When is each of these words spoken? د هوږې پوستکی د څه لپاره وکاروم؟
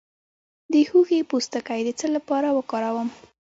د 0.71 0.73
هوږې 0.89 1.19
پوستکی 1.31 1.81
د 1.85 1.89
څه 1.99 2.07
لپاره 2.15 2.47
وکاروم؟ 2.57 3.09